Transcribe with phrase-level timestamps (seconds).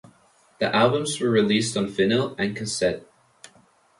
[0.57, 3.05] The albums were released on vinyl and cassette.